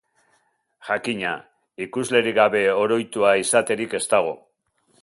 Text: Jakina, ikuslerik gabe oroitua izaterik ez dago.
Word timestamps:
Jakina, 0.87 1.33
ikuslerik 1.87 2.37
gabe 2.41 2.65
oroitua 2.87 3.39
izaterik 3.45 3.97
ez 4.01 4.05
dago. 4.17 4.35